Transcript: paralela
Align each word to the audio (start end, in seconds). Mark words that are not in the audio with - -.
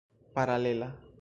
paralela 0.33 0.89